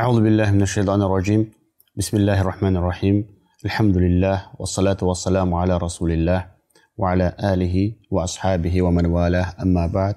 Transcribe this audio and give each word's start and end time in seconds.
أعوذ 0.00 0.20
بالله 0.22 0.50
من 0.50 0.62
الشيطان 0.62 1.02
الرجيم 1.02 1.50
بسم 1.96 2.16
الله 2.16 2.40
الرحمن 2.40 2.76
الرحيم 2.76 3.26
الحمد 3.64 3.96
لله 3.96 4.36
والصلاة 4.58 5.00
والسلام 5.02 5.54
على 5.54 5.76
رسول 5.76 6.12
الله 6.12 6.46
وعلى 6.98 7.36
آله 7.52 7.92
وأصحابه 8.10 8.82
ومن 8.82 9.06
والاه 9.06 9.54
أما 9.62 9.86
بعد 9.86 10.16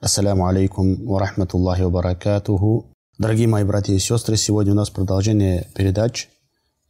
Ассаляму 0.00 0.46
алейкум 0.46 1.06
ва 1.06 1.20
рахматуллахи 1.20 1.82
ва 1.82 1.90
баракатуху. 1.90 2.94
Дорогие 3.18 3.48
мои 3.48 3.64
братья 3.64 3.94
и 3.94 3.98
сестры, 3.98 4.36
сегодня 4.36 4.72
у 4.72 4.76
нас 4.76 4.90
продолжение 4.90 5.66
передач, 5.74 6.28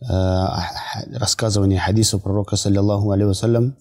э, 0.00 0.06
рассказывание 1.14 1.79
хадисов 1.79 2.22
пророка, 2.22 2.56
саллиллаху 2.56 3.11
алейхи 3.12 3.29
вассалям, 3.29 3.77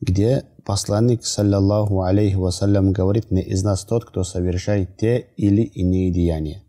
где 0.00 0.44
посланник, 0.64 1.24
саллиллаху 1.24 2.02
алейхи 2.02 2.34
вассалям, 2.34 2.92
говорит, 2.92 3.30
не 3.30 3.40
из 3.40 3.62
нас 3.62 3.84
тот, 3.84 4.04
кто 4.04 4.24
совершает 4.24 4.96
те 4.96 5.18
или 5.36 5.62
иные 5.62 6.12
деяния. 6.12 6.62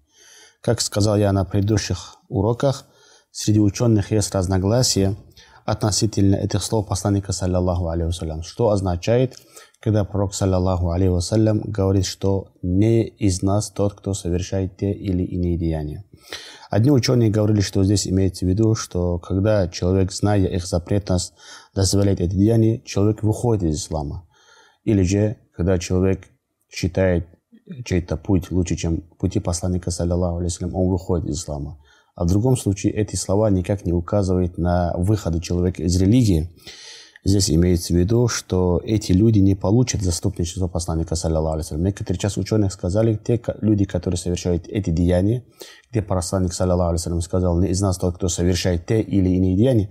Как 0.63 0.81
сказал 0.81 1.17
я 1.17 1.33
на 1.33 1.45
предыдущих 1.45 2.17
уроках, 2.29 2.87
среди 3.31 3.61
ученых 3.61 4.11
есть 4.13 4.35
разногласия 4.35 5.17
относительно 5.67 6.37
этих 6.37 6.63
слов 6.63 6.89
посланника, 6.89 7.33
саллиллаху 7.33 7.89
алейхи. 7.89 8.43
Что 8.43 8.71
означает– 8.71 9.37
когда 9.83 10.05
пророк, 10.05 10.33
саллаллаху 10.33 10.93
алейхи 10.93 11.69
говорит, 11.69 12.07
что 12.07 12.53
не 12.63 13.03
из 13.05 13.43
нас 13.43 13.71
тот, 13.71 13.95
кто 13.95 14.15
совершает 14.15 14.77
те 14.77 14.93
или 14.93 15.25
иные 15.25 15.59
деяния. 15.59 16.05
Одни 16.71 16.93
ученые 16.93 17.31
говорили, 17.31 17.61
что 17.61 17.83
здесь 17.83 18.07
имеется 18.07 18.47
в 18.47 18.49
виду, 18.49 18.77
что 18.77 19.19
когда 19.19 19.67
человек, 19.69 20.13
зная 20.13 20.47
их 20.47 20.67
запретность, 20.67 21.35
дозволяет 21.75 22.21
эти 22.21 22.35
деяния, 22.35 22.81
человек 22.85 23.25
выходит 23.25 23.65
из 23.65 23.79
ислама. 23.79 24.29
Или 24.85 25.03
же, 25.03 25.37
когда 25.57 25.79
человек 25.79 26.29
считает 26.71 27.27
чей-то 27.85 28.17
путь 28.17 28.51
лучше, 28.51 28.77
чем 28.77 29.03
пути 29.19 29.41
посланника, 29.41 29.91
саллаллаху 29.91 30.39
алейхи 30.39 30.65
он 30.65 30.89
выходит 30.89 31.27
из 31.29 31.39
ислама. 31.39 31.79
А 32.15 32.25
в 32.25 32.29
другом 32.29 32.57
случае 32.57 32.93
эти 32.93 33.17
слова 33.17 33.51
никак 33.51 33.87
не 33.87 33.93
указывают 33.93 34.59
на 34.59 34.93
выход 34.97 35.43
человека 35.43 35.83
из 35.83 35.97
религии. 36.01 36.51
Здесь 37.25 37.51
имеется 37.51 37.95
в 37.95 37.97
виду, 37.97 38.27
что 38.27 38.83
эти 38.85 39.13
люди 39.13 39.39
не 39.39 39.55
получат 39.55 40.03
заступничество 40.03 40.67
посланника, 40.67 41.15
саллиллаху 41.15 41.59
алейhi 41.59 41.79
Некоторые 41.79 42.19
часть 42.19 42.37
ученых 42.37 42.73
сказали, 42.73 43.15
те 43.15 43.41
люди, 43.61 43.85
которые 43.85 44.19
совершают 44.19 44.67
эти 44.67 44.91
деяния, 44.91 45.45
где 45.91 46.03
посланник, 46.03 46.53
саллиллаху 46.53 46.95
алейhi 46.95 47.21
сказал, 47.21 47.61
не 47.61 47.69
из 47.69 47.81
нас 47.81 47.97
тот, 47.97 48.17
кто 48.17 48.29
совершает 48.29 48.87
те 48.87 49.01
или 49.01 49.31
иные 49.31 49.57
деяния, 49.57 49.91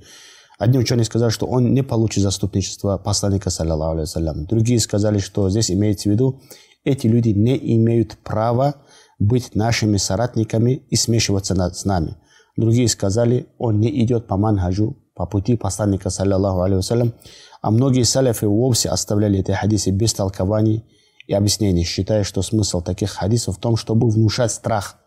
Одни 0.59 0.77
ученые 0.77 1.05
сказали, 1.05 1.31
что 1.31 1.47
он 1.47 1.73
не 1.73 1.81
получит 1.81 2.21
заступничество 2.21 2.99
посланника, 2.99 3.49
саллиллаху 3.49 3.97
алейhi 3.97 4.45
Другие 4.47 4.79
сказали, 4.79 5.17
что 5.17 5.49
здесь 5.49 5.71
имеется 5.71 6.07
в 6.09 6.11
виду, 6.11 6.41
эти 6.83 7.07
люди 7.07 7.29
не 7.29 7.57
имеют 7.75 8.17
права 8.17 8.75
быть 9.19 9.55
нашими 9.55 9.97
соратниками 9.97 10.83
и 10.89 10.95
смешиваться 10.95 11.55
с 11.55 11.85
нами. 11.85 12.17
Другие 12.57 12.87
сказали, 12.87 13.47
он 13.57 13.79
не 13.79 14.03
идет 14.03 14.27
по 14.27 14.37
манхаджу 14.37 14.97
по 15.15 15.25
пути 15.25 15.55
посланника, 15.55 16.09
саллиллаху 16.09 16.61
алейhi 16.61 17.13
а 17.61 17.69
многие 17.69 18.03
саляфы 18.03 18.47
вовсе 18.47 18.89
оставляли 18.89 19.39
эти 19.39 19.51
хадисы 19.51 19.91
без 19.91 20.13
толкований 20.13 20.83
и 21.27 21.33
объяснений, 21.33 21.83
считая, 21.83 22.23
что 22.23 22.41
смысл 22.41 22.81
таких 22.81 23.11
хадисов 23.11 23.57
в 23.57 23.59
том, 23.59 23.77
чтобы 23.77 24.09
внушать 24.09 24.51
страх 24.51 24.97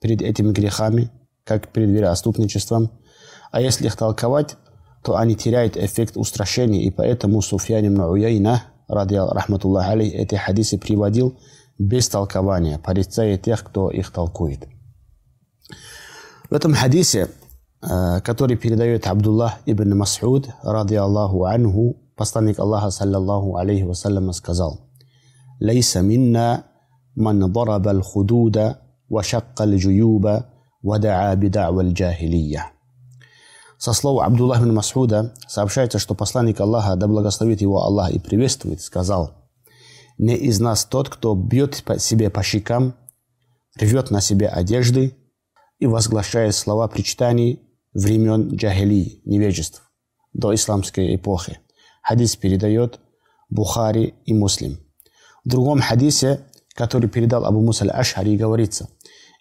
перед 0.00 0.20
этими 0.20 0.52
грехами, 0.52 1.10
как 1.44 1.68
перед 1.68 1.90
вероотступничеством. 1.90 2.90
А 3.52 3.60
если 3.60 3.86
их 3.86 3.96
толковать, 3.96 4.56
то 5.04 5.16
они 5.16 5.36
теряют 5.36 5.76
эффект 5.76 6.16
устрашения, 6.16 6.82
и 6.82 6.90
поэтому 6.90 7.40
Суфьян 7.40 7.86
ибн 7.86 8.02
ради 8.88 9.14
рахматуллах 9.14 9.88
алей, 9.88 10.10
эти 10.10 10.34
хадисы 10.34 10.78
приводил 10.78 11.38
без 11.78 12.08
толкования, 12.08 12.78
порицая 12.78 13.38
тех, 13.38 13.62
кто 13.64 13.90
их 13.90 14.10
толкует. 14.10 14.66
В 16.48 16.54
этом 16.54 16.74
хадисе 16.74 17.28
Э, 17.82 18.20
который 18.20 18.56
передает 18.56 19.06
Абдуллах 19.06 19.58
ибн 19.66 19.92
Мас'уд, 20.00 20.48
ради 20.62 20.94
Аллаху 20.94 21.44
анху, 21.44 21.96
посланник 22.16 22.58
Аллаха, 22.58 22.90
саллаллаху 22.90 23.56
алейхи 23.56 23.82
вассалям, 23.82 24.32
сказал, 24.32 24.80
«Лейса 25.60 26.00
минна 26.00 26.64
ман 27.14 27.52
дараба 27.52 27.90
al-худуда 27.90 28.80
ва 29.08 29.22
шакка 29.22 29.64
al-джуюба 29.64 30.46
ва 30.82 30.98
даа 30.98 31.36
бидa'ва 31.36 31.82
al-джахилия». 31.82 32.72
Со 33.78 33.92
слов 33.92 34.22
Абдуллаха 34.22 34.64
ибн 34.64 34.78
Мас'уда 34.78 35.32
сообщается, 35.46 35.98
что 35.98 36.14
посланник 36.14 36.60
Аллаха, 36.60 36.96
да 36.96 37.06
благословит 37.06 37.60
его 37.60 37.82
Аллах 37.82 38.10
и 38.10 38.18
приветствует, 38.18 38.80
сказал, 38.80 39.32
«Не 40.18 40.34
из 40.34 40.60
нас 40.60 40.84
тот, 40.84 41.08
кто 41.08 41.34
бьет 41.34 41.84
себе 41.98 42.30
по 42.30 42.42
щекам, 42.42 42.94
рвет 43.78 44.10
на 44.10 44.20
себе 44.20 44.48
одежды 44.48 45.14
и 45.78 45.86
возглашает 45.86 46.54
слова 46.54 46.88
причитаний 46.88 47.60
времен 47.92 48.54
джахили, 48.54 49.20
невежеств, 49.24 49.82
до 50.32 50.54
исламской 50.54 51.14
эпохи. 51.16 51.60
Хадис 52.02 52.36
передает 52.36 53.00
Бухари 53.50 54.14
и 54.24 54.34
Муслим. 54.34 54.78
В 55.44 55.48
другом 55.48 55.80
хадисе, 55.80 56.40
который 56.74 57.08
передал 57.08 57.44
Абу 57.44 57.60
Муса 57.60 57.84
аль-Ашхари, 57.84 58.36
говорится 58.36 58.88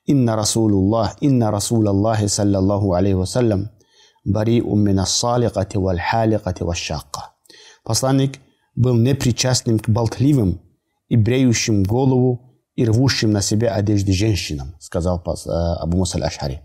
«Инна 0.06 0.36
Расулуллах, 0.36 1.16
инна 1.22 1.52
Расулаллахи 1.52 2.28
саллаллаху 2.28 2.94
алейхи 2.94 3.16
вассалям 3.16 3.72
бари 4.26 4.62
уммина 4.62 5.06
саликати 5.06 5.78
валь 5.78 6.00
халикати 6.00 6.64
вашакка». 6.64 7.32
Посланник 7.84 8.40
был 8.76 8.96
непричастным 8.96 9.80
к 9.80 9.90
болтливым 9.90 10.62
и 11.08 11.16
бреющим 11.16 11.84
голову 11.84 12.62
и 12.76 12.86
рвущим 12.86 13.32
на 13.32 13.42
себе 13.42 13.70
одежды 13.70 14.12
женщинам, 14.12 14.76
сказал 14.80 15.24
э, 15.26 15.50
Абу 15.50 15.98
Муса 15.98 16.18
аль-Ашхари. 16.18 16.62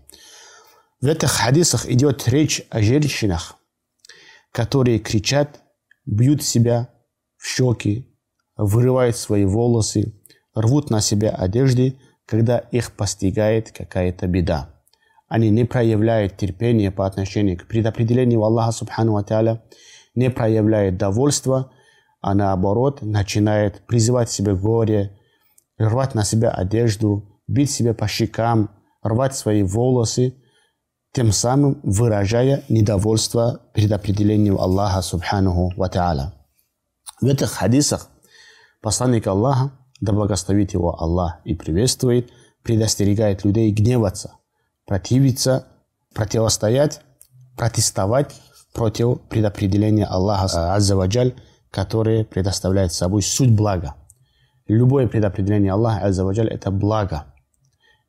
В 0.99 1.07
этих 1.07 1.31
хадисах 1.31 1.89
идет 1.89 2.27
речь 2.27 2.63
о 2.69 2.81
женщинах, 2.81 3.55
которые 4.51 4.99
кричат, 4.99 5.61
бьют 6.05 6.43
себя 6.43 6.89
в 7.37 7.47
щеки, 7.47 8.07
вырывают 8.57 9.15
свои 9.15 9.45
волосы, 9.45 10.13
рвут 10.53 10.89
на 10.89 11.01
себе 11.01 11.29
одежды, 11.29 11.99
когда 12.25 12.57
их 12.57 12.91
постигает 12.91 13.71
какая-то 13.71 14.27
беда. 14.27 14.80
Они 15.31 15.49
не 15.49 15.63
проявляют 15.63 16.35
терпения 16.35 16.91
по 16.91 17.07
отношению 17.07 17.57
к 17.57 17.65
предопределению 17.65 18.43
Аллаха 18.43 18.73
Субхану 18.73 19.13
Ва 19.13 19.61
не 20.13 20.29
проявляют 20.29 20.97
довольства, 20.97 21.71
а 22.19 22.33
наоборот 22.33 23.01
начинает 23.01 23.87
призывать 23.87 24.29
себе 24.29 24.53
горе, 24.55 25.17
рвать 25.77 26.15
на 26.15 26.25
себя 26.25 26.51
одежду, 26.51 27.39
бить 27.47 27.71
себя 27.71 27.93
по 27.93 28.09
щекам, 28.09 28.71
рвать 29.01 29.33
свои 29.33 29.63
волосы– 29.63 30.35
тем 31.13 31.31
самым 31.31 31.79
выражая 31.83 32.63
недовольство 32.69 33.61
перед 33.73 33.91
определением 33.91 34.57
Аллаха 34.57 35.01
Субханаху 35.01 35.73
Ва. 35.77 36.33
В 37.21 37.25
этих 37.25 37.51
хадисах 37.51 38.09
посланник 38.81 39.27
Аллаха, 39.27 39.71
да 40.01 40.13
благословит 40.13 40.73
его 40.73 41.01
Аллах 41.01 41.39
и 41.45 41.53
приветствует, 41.53 42.31
предостерегает 42.63 43.43
людей 43.43 43.71
гневаться, 43.71 44.35
противиться, 44.91 45.67
противостоять, 46.13 46.99
протестовать 47.55 48.35
против 48.73 49.21
предопределения 49.29 50.03
Аллаха 50.03 50.75
Аззаваджаль, 50.75 51.33
которое 51.69 52.25
предоставляет 52.25 52.91
собой 52.91 53.21
суть 53.21 53.51
блага. 53.51 53.95
Любое 54.67 55.07
предопределение 55.07 55.71
Аллаха 55.71 56.07
Аззаваджаль– 56.07 56.49
это 56.49 56.71
благо. 56.71 57.33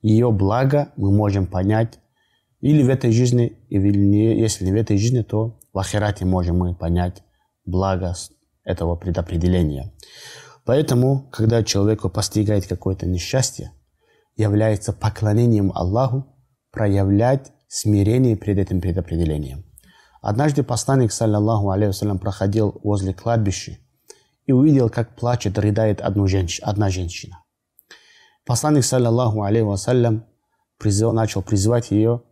Ее 0.01 0.33
благо 0.33 0.89
мы 0.97 1.13
можем 1.13 1.47
понять 1.47 2.01
или 2.61 2.83
в 2.83 2.89
этой 2.89 3.13
жизни, 3.13 3.65
или 3.69 3.97
не, 3.97 4.37
если 4.37 4.65
не 4.65 4.73
в 4.73 4.75
этой 4.75 4.99
жизни, 4.99 5.23
то 5.23 5.61
в 5.73 5.79
ахирате 5.79 6.25
можем 6.25 6.59
мы 6.59 6.75
понять 6.75 7.23
благо 7.65 8.17
этого 8.65 8.97
предопределения. 8.97 9.93
Поэтому, 10.65 11.29
когда 11.31 11.63
человеку 11.63 12.11
постигает 12.11 12.67
какое-то 12.67 13.07
несчастье, 13.07 13.71
является 14.37 14.93
поклонением 14.93 15.71
Аллаху 15.77 16.27
проявлять 16.73 17.53
смирение 17.69 18.37
перед 18.37 18.59
этим 18.59 18.81
предопределением. 18.81 19.65
Однажды 20.21 20.65
посланник, 20.65 21.13
саллаллаху 21.13 21.71
алейхи 21.71 22.19
проходил 22.19 22.81
возле 22.83 23.15
кладбища 23.15 23.79
и 24.47 24.53
увидел, 24.53 24.91
как 24.91 25.15
плачет, 25.15 25.59
рыдает 25.59 26.01
одну 26.01 26.27
женщ... 26.27 26.59
одна 26.61 26.91
женщина. 26.91 27.45
Посланник, 28.45 28.85
саллаллаху 28.85 29.43
алейхи 29.43 30.23
призыв... 30.79 31.13
начал 31.13 31.43
призывать 31.43 31.93
ее 31.93 32.23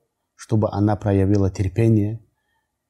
чтобы 0.41 0.71
она 0.73 0.97
проявила 0.97 1.51
терпение, 1.51 2.25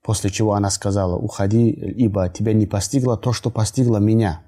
после 0.04 0.30
чего 0.30 0.54
она 0.54 0.70
сказала, 0.70 1.16
уходи, 1.16 1.69
ибо 1.69 2.28
тебя 2.28 2.52
не 2.52 2.64
постигло 2.64 3.16
то, 3.16 3.32
что 3.32 3.50
постигло 3.50 3.96
меня. 3.96 4.44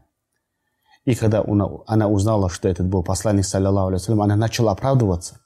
И 1.05 1.17
когда 1.17 1.45
она 1.89 2.07
узнала, 2.07 2.49
что 2.49 2.69
этот 2.69 2.87
был 2.87 3.03
посланник, 3.03 3.45
саллиллаху 3.45 3.89
алейhi 3.89 4.23
она 4.23 4.37
начала 4.37 4.71
оправдываться. 4.71 5.41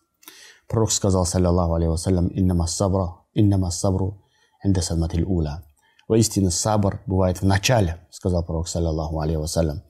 Пророк 0.69 0.91
сказал, 0.91 1.25
саллиллаху 1.25 1.75
алейhi 1.75 1.91
вассалям, 1.91 2.29
иннама 2.33 2.67
сабра, 2.67 3.17
иннама 3.35 3.71
сабру, 3.71 4.25
инда 4.65 4.83
садматил 4.83 5.31
ула. 5.31 5.65
Воистину, 6.09 6.51
сабр 6.51 7.03
бывает 7.07 7.41
в 7.41 7.45
начале, 7.45 8.01
сказал 8.11 8.45
пророк, 8.45 8.69
саллиллаху 8.69 9.17
вассалям. 9.17 9.83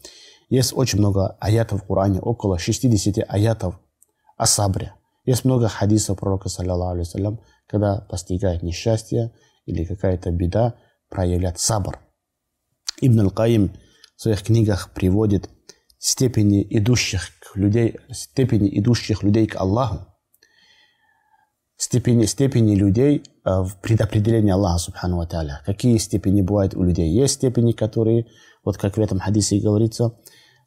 Есть 0.48 0.72
очень 0.76 0.98
много 0.98 1.36
аятов 1.40 1.82
в 1.82 1.86
Коране, 1.86 2.20
около 2.20 2.58
60 2.58 3.24
аятов 3.28 3.80
о 4.36 4.46
сабре. 4.46 4.94
Есть 5.24 5.44
много 5.44 5.68
хадисов 5.68 6.18
пророка, 6.18 6.48
саллиллаху 6.48 6.98
алейhi 6.98 7.38
когда 7.66 8.00
постигает 8.08 8.62
несчастье 8.62 9.34
или 9.64 9.84
какая-то 9.84 10.30
беда, 10.30 10.76
проявлять 11.08 11.58
сабр. 11.58 11.98
Ибн 13.00 13.20
Аль-Каим 13.20 13.76
в 14.16 14.22
своих 14.22 14.42
книгах 14.42 14.92
приводит 14.94 15.50
степени 15.98 16.64
идущих 16.70 17.30
к 17.40 17.56
людей, 17.56 17.98
степени 18.12 18.78
идущих 18.78 19.22
людей 19.24 19.46
к 19.46 19.56
Аллаху, 19.56 20.06
степени, 21.76 22.24
степени 22.24 22.74
людей 22.74 23.22
э, 23.44 23.50
в 23.62 23.76
предопределении 23.80 24.50
Аллаха 24.50 24.78
Субхану 24.78 25.18
Ва 25.18 25.28
Какие 25.64 25.98
степени 25.98 26.42
бывают 26.42 26.74
у 26.74 26.82
людей? 26.82 27.10
Есть 27.10 27.34
степени, 27.34 27.72
которые, 27.72 28.26
вот 28.64 28.76
как 28.76 28.96
в 28.96 29.00
этом 29.00 29.18
хадисе 29.18 29.60
говорится, 29.60 30.18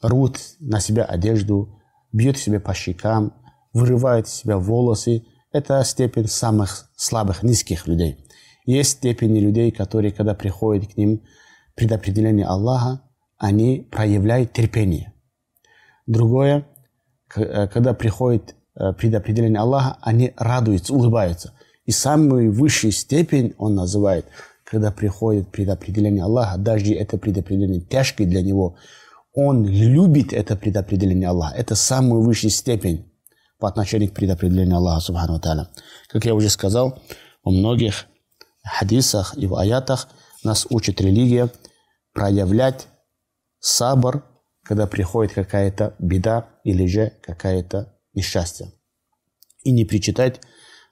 рвут 0.01 0.38
на 0.59 0.79
себя 0.79 1.03
одежду, 1.03 1.79
бьют 2.11 2.38
себя 2.38 2.59
по 2.59 2.73
щекам, 2.73 3.33
вырывают 3.73 4.27
из 4.27 4.33
себя 4.33 4.57
волосы. 4.57 5.23
Это 5.51 5.83
степень 5.83 6.27
самых 6.27 6.89
слабых, 6.95 7.44
низких 7.44 7.88
людей. 7.88 8.25
Есть 8.65 8.97
степени 8.97 9.39
людей, 9.39 9.71
которые, 9.71 10.12
когда 10.12 10.35
приходят 10.35 10.94
к 10.94 10.97
ним 10.97 11.23
предопределение 11.75 12.45
Аллаха, 12.45 13.01
они 13.38 13.88
проявляют 13.89 14.53
терпение. 14.53 15.13
Другое, 16.05 16.67
э, 17.35 17.67
когда 17.67 17.94
приходит 17.94 18.55
э, 18.79 18.93
предопределение 18.93 19.59
Аллаха, 19.59 19.97
они 20.01 20.33
радуются, 20.37 20.93
улыбаются. 20.93 21.53
И 21.85 21.91
самую 21.91 22.51
высшую 22.51 22.91
степень 22.91 23.53
он 23.57 23.75
называет, 23.75 24.25
когда 24.63 24.91
приходит 24.91 25.51
предопределение 25.51 26.23
Аллаха, 26.23 26.57
даже 26.57 26.93
это 26.93 27.17
предопределение 27.17 27.81
тяжкое 27.81 28.27
для 28.27 28.41
него, 28.41 28.77
он 29.33 29.65
любит 29.65 30.33
это 30.33 30.55
предопределение 30.55 31.29
Аллаха. 31.29 31.55
Это 31.55 31.75
самая 31.75 32.21
высшая 32.21 32.49
степень 32.49 33.05
по 33.59 33.67
отношению 33.67 34.09
к 34.09 34.13
предопределению 34.13 34.77
Аллаха 34.77 35.01
Субхану 35.01 35.39
Тааля. 35.39 35.69
Как 36.09 36.25
я 36.25 36.33
уже 36.33 36.49
сказал, 36.49 36.99
во 37.43 37.51
многих 37.51 38.05
хадисах 38.63 39.37
и 39.37 39.47
в 39.47 39.55
аятах 39.55 40.09
нас 40.43 40.67
учит 40.69 41.01
религия 41.01 41.49
проявлять 42.13 42.87
сабр, 43.59 44.23
когда 44.63 44.87
приходит 44.87 45.33
какая-то 45.33 45.95
беда 45.99 46.47
или 46.63 46.85
же 46.85 47.13
какая-то 47.21 47.93
несчастье. 48.13 48.71
И 49.63 49.71
не 49.71 49.85
причитать 49.85 50.41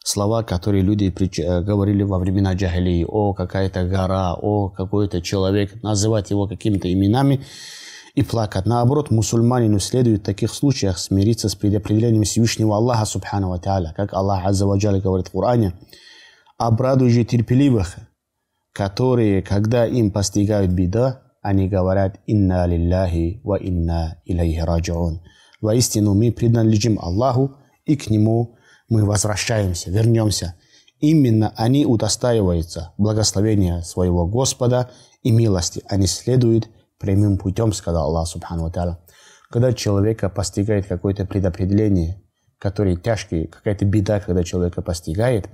слова, 0.03 0.43
которые 0.43 0.83
люди 0.83 1.13
э, 1.39 1.61
говорили 1.61 2.03
во 2.03 2.19
времена 2.19 2.53
джахилии. 2.53 3.05
О, 3.07 3.33
какая-то 3.33 3.85
гора, 3.85 4.35
о, 4.35 4.69
какой-то 4.69 5.21
человек. 5.21 5.81
Называть 5.83 6.29
его 6.29 6.47
какими-то 6.47 6.91
именами 6.91 7.45
и 8.15 8.23
плакать. 8.23 8.65
Наоборот, 8.65 9.11
мусульманину 9.11 9.79
следует 9.79 10.21
в 10.21 10.25
таких 10.25 10.51
случаях 10.51 10.97
смириться 10.97 11.49
с 11.49 11.55
предопределением 11.55 12.23
Всевышнего 12.23 12.75
Аллаха, 12.75 13.05
субхану 13.05 13.49
ва 13.49 13.59
как 13.95 14.13
Аллах 14.13 14.45
Азза 14.45 14.65
говорит 14.65 15.27
в 15.27 15.31
Коране. 15.31 15.73
Обрадуй 16.57 17.11
же 17.11 17.23
терпеливых, 17.23 17.97
которые, 18.73 19.43
когда 19.43 19.85
им 19.85 20.09
постигают 20.11 20.71
беда, 20.71 21.21
они 21.43 21.69
говорят 21.69 22.19
«Инна 22.25 22.65
лилляхи 22.65 23.39
ва 23.43 23.55
инна 23.57 24.21
илайхи 24.25 24.59
раджиун». 24.59 25.21
Воистину 25.61 26.13
мы 26.13 26.31
принадлежим 26.31 26.99
Аллаху, 26.99 27.55
и 27.85 27.95
к 27.95 28.09
Нему 28.09 28.57
мы 28.89 29.05
возвращаемся, 29.05 29.89
вернемся. 29.89 30.55
Именно 30.99 31.53
они 31.55 31.85
удостаиваются 31.85 32.93
благословения 32.97 33.81
своего 33.81 34.25
Господа 34.25 34.89
и 35.23 35.31
милости. 35.31 35.83
Они 35.87 36.07
следуют 36.07 36.69
прямым 36.99 37.37
путем, 37.37 37.73
сказал 37.73 38.07
Аллах 38.07 38.27
Субхану 38.27 38.71
Ва 38.73 38.99
Когда 39.49 39.73
человека 39.73 40.29
постигает 40.29 40.87
какое-то 40.87 41.25
предопределение, 41.25 42.21
которое 42.59 42.95
тяжкий, 42.95 43.47
какая-то 43.47 43.85
беда, 43.85 44.19
когда 44.19 44.43
человека 44.43 44.81
постигает, 44.81 45.47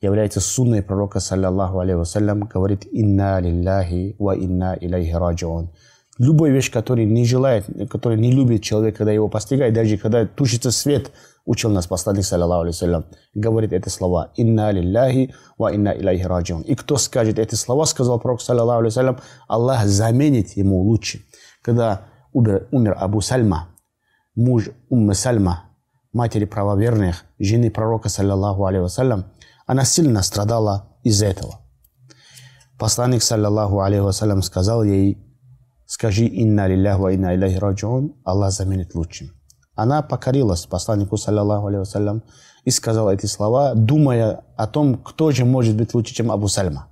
является 0.00 0.40
сунной 0.40 0.82
пророка, 0.82 1.20
саллаллаху 1.20 1.78
алейхи 1.78 1.96
вассалям, 1.96 2.40
говорит 2.40 2.86
«Инна 2.92 3.40
лилляхи 3.40 4.16
ва 4.18 4.34
инна 4.34 4.74
илайхи 4.74 5.12
раджиун». 5.12 5.70
Любой 6.18 6.50
вещь, 6.50 6.70
которая 6.70 7.06
не 7.06 7.24
желает, 7.24 7.66
которая 7.90 8.18
не 8.18 8.30
любит 8.30 8.62
человек, 8.62 8.96
когда 8.96 9.10
его 9.10 9.28
постигает, 9.28 9.74
даже 9.74 9.98
когда 9.98 10.24
тушится 10.26 10.70
свет, 10.70 11.10
учил 11.44 11.70
нас 11.70 11.88
посланник, 11.88 12.24
саллаллаху 12.24 12.62
алейхи 12.62 13.04
говорит 13.34 13.72
эти 13.72 13.88
слова 13.88 14.30
«Инна 14.36 14.70
лилляхи 14.70 15.34
ва 15.58 15.72
инна 15.72 15.88
илайхи 15.88 16.22
раджиун». 16.22 16.62
И 16.62 16.76
кто 16.76 16.98
скажет 16.98 17.40
эти 17.40 17.56
слова, 17.56 17.84
сказал 17.84 18.20
пророк, 18.20 18.40
саллаллаху 18.40 18.80
алейхи 18.80 19.20
Аллах 19.48 19.86
заменит 19.86 20.56
ему 20.56 20.82
лучше. 20.82 21.24
Когда 21.62 22.02
умер, 22.32 22.68
умер 22.70 22.96
Абу 23.00 23.20
Сальма, 23.20 23.70
муж 24.36 24.70
Уммы 24.90 25.14
Сальма, 25.14 25.64
матери 26.12 26.44
правоверных, 26.44 27.24
жены 27.40 27.72
пророка, 27.72 28.08
саллаллаху 28.08 28.66
алейхи 28.66 28.82
вассалям, 28.82 29.32
она 29.66 29.84
сильно 29.84 30.22
страдала 30.22 30.96
из-за 31.02 31.26
этого. 31.26 31.58
Посланник, 32.78 33.24
саллаллаху 33.24 33.80
алейхи 33.80 34.02
вассалям, 34.02 34.42
сказал 34.42 34.84
ей, 34.84 35.18
скажи 35.94 36.24
«Инна 36.26 36.66
лилляху 36.66 37.02
ва 37.02 37.12
инна 37.12 37.34
илляхи 37.36 37.54
раджиун», 37.54 38.16
Аллах 38.24 38.50
заменит 38.50 38.96
лучшим. 38.96 39.30
Она 39.76 40.02
покорилась 40.02 40.66
посланнику, 40.66 41.16
саллаллаху 41.16 41.68
алейхи 41.68 41.78
вассалям, 41.78 42.24
и 42.64 42.70
сказала 42.70 43.10
эти 43.14 43.26
слова, 43.26 43.74
думая 43.74 44.42
о 44.56 44.66
том, 44.66 44.98
кто 44.98 45.30
же 45.30 45.44
может 45.44 45.76
быть 45.76 45.94
лучше, 45.94 46.12
чем 46.12 46.32
Абу 46.32 46.48
Сальма. 46.48 46.88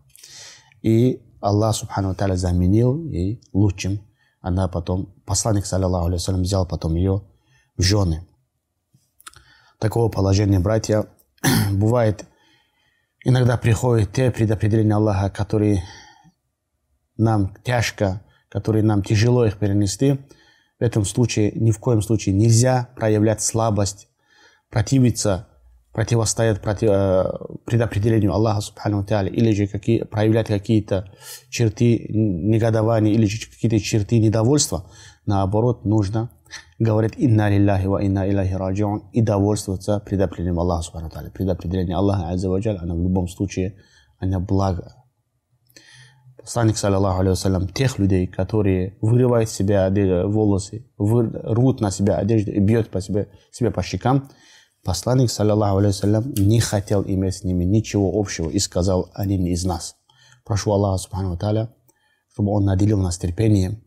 И 0.83 1.21
Аллах, 1.41 1.75
субхану 1.75 2.15
таля, 2.15 2.37
заменил 2.37 2.97
ей 3.09 3.43
лучшим. 3.53 4.01
Она 4.41 4.69
потом, 4.69 5.13
посланник, 5.27 5.67
саллаллаху 5.67 6.07
алейхи 6.07 6.21
вассалям, 6.21 6.43
взял 6.43 6.65
потом 6.65 6.95
ее 6.95 7.25
в 7.77 7.83
жены. 7.83 8.25
Такого 9.81 10.09
положения, 10.11 10.61
братья, 10.61 11.07
бывает 11.73 12.25
Иногда 13.25 13.57
приходят 13.57 14.13
те 14.13 14.33
предопределения 14.33 14.97
Аллаха, 14.97 15.31
которые 15.31 15.85
нам 17.17 17.57
тяжко, 17.63 18.21
которые 18.53 18.83
нам 18.85 19.03
тяжело 19.03 19.47
их 19.47 19.57
перенести. 19.57 20.19
В 20.79 20.83
этом 20.83 21.07
случае 21.07 21.53
ни 21.53 21.71
в 21.71 21.79
коем 21.79 22.03
случае 22.03 22.35
нельзя 22.35 22.91
проявлять 22.97 23.41
слабость, 23.41 24.09
противиться, 24.69 25.49
противостоять 25.93 26.61
против, 26.61 26.91
э, 26.91 27.25
предопределению 27.65 28.35
Аллаха 28.35 28.61
Субхану 28.61 29.05
Тааля, 29.05 29.31
или 29.31 29.53
же 29.53 29.67
какие, 29.69 30.03
проявлять 30.03 30.49
какие-то 30.49 31.11
черты 31.49 32.07
негодования, 32.11 33.15
или 33.15 33.25
же 33.25 33.39
какие-то 33.49 33.81
черты 33.81 34.19
недовольства. 34.19 34.91
Наоборот, 35.25 35.87
нужно 35.87 36.31
говорит 36.79 37.15
«Инна 37.17 37.49
лилляхи 37.49 37.87
ва 37.87 38.03
инна 38.03 38.29
илляхи 38.29 38.53
раджиун» 38.53 39.05
и 39.15 39.23
довольствоваться 39.23 39.99
предопределением 40.01 40.61
Аллаха 40.61 40.83
Субхану 40.83 41.09
Тааля. 41.09 41.31
Предопределение 41.31 41.97
Аллаха 41.97 42.35
Азza 42.35 42.51
Ваджаль, 42.51 42.77
оно 42.77 42.97
в 42.97 43.03
любом 43.03 43.29
случае, 43.29 43.77
оно 44.19 44.41
благо. 44.41 45.02
Посланник, 46.43 46.77
саллаллаху 46.77 47.21
алейhi 47.21 47.73
тех 47.73 47.99
людей, 48.01 48.27
которые 48.27 48.97
вырывают 49.01 49.49
себя 49.49 49.89
волосы, 50.27 50.85
рвут 50.99 51.81
на 51.81 51.93
себя 51.93 52.17
одежду 52.17 52.51
и 52.51 52.59
бьют 52.59 52.91
по 52.91 53.01
себе, 53.01 53.29
себе 53.53 53.71
по 53.71 53.83
щекам, 53.83 54.29
посланник, 54.85 55.31
саллаллаху 55.31 55.79
алейhi 55.79 56.43
не 56.43 56.59
хотел 56.59 57.05
иметь 57.05 57.37
с 57.37 57.45
ними 57.45 57.65
ничего 57.65 58.11
общего 58.19 58.51
и 58.51 58.59
сказал, 58.59 59.11
они 59.15 59.39
не 59.39 59.53
из 59.53 59.65
нас. 59.65 59.95
Прошу 60.45 60.73
Аллаха, 60.73 60.99
Субхану 60.99 61.39
Тааля, 61.39 61.73
чтобы 62.33 62.51
Он 62.51 62.65
наделил 62.65 62.99
нас 62.99 63.19
терпением, 63.19 63.85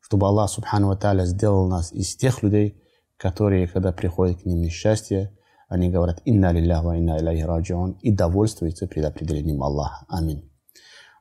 чтобы 0.00 0.26
Аллах 0.26 0.50
Субхану 0.50 0.88
Ва 0.88 1.24
сделал 1.24 1.68
нас 1.68 1.92
из 1.92 2.16
тех 2.16 2.42
людей, 2.42 2.82
которые, 3.16 3.68
когда 3.68 3.92
приходит 3.92 4.42
к 4.42 4.44
ним 4.44 4.60
несчастье, 4.60 5.32
они 5.68 5.88
говорят 5.88 6.20
«Инна 6.24 6.50
лиллях 6.52 6.82
ва 6.82 6.96
инна 6.96 7.18
илайхи 7.18 7.42
раджиун» 7.42 7.92
и 8.02 8.10
довольствуются 8.10 8.88
предопределением 8.88 9.62
Аллаха. 9.62 10.04
Амин. 10.08 10.50